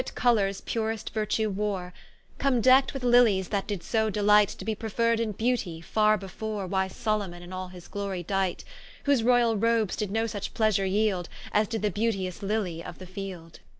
Those 0.01 0.05
perfit 0.05 0.15
colours 0.23 0.61
purest 0.61 1.09
Virtue 1.11 1.49
wore, 1.51 1.93
Come 2.39 2.59
dekt 2.59 2.91
with 2.95 3.03
Lillies 3.03 3.49
that 3.49 3.67
did 3.67 3.83
so 3.83 4.09
delight 4.09 4.49
To 4.49 4.65
be 4.65 4.73
preferr'd 4.73 5.19
in 5.19 5.31
Beauty, 5.33 5.79
farre 5.79 6.17
before 6.17 6.65
Wise 6.65 6.95
Salomon 6.95 7.43
in 7.43 7.53
all 7.53 7.67
his 7.67 7.87
glory 7.87 8.23
dight: 8.23 8.63
Whose 9.03 9.21
royall 9.21 9.55
roabes 9.57 9.95
did 9.95 10.09
no 10.09 10.25
such 10.25 10.55
pleasure 10.55 10.87
yield, 10.87 11.29
As 11.51 11.67
did 11.67 11.83
the 11.83 11.91
beauteous 11.91 12.41
Lilly 12.41 12.83
of 12.83 12.97
the 12.97 13.05
field. 13.05 13.59